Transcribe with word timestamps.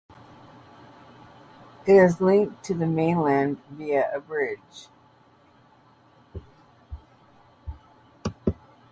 It 1.85 1.93
is 1.95 2.19
linked 2.19 2.63
to 2.63 2.73
the 2.73 2.87
mainland 2.87 3.61
via 3.69 4.09
a 4.11 4.19
bridge. 4.19 4.87